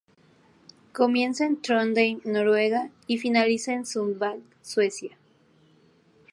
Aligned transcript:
Comienza 0.93 1.45
en 1.45 1.61
Trondheim, 1.61 2.21
Noruega 2.23 2.89
y 3.05 3.19
finaliza 3.19 3.73
en 3.73 3.85
Sundsvall, 3.85 4.41
Suecia. 4.63 5.15